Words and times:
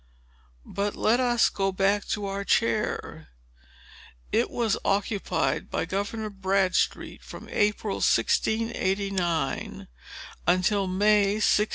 But 0.65 0.95
let 0.95 1.19
us 1.19 1.47
go 1.49 1.71
back 1.71 2.05
to 2.07 2.25
our 2.25 2.43
chair. 2.43 3.27
It 4.31 4.49
was 4.49 4.75
occupied 4.83 5.69
by 5.69 5.85
Governor 5.85 6.31
Bradstreet 6.31 7.21
from 7.21 7.47
April, 7.49 7.97
1689, 7.97 9.87
until 10.47 10.87
May, 10.87 11.33
1692. 11.35 11.67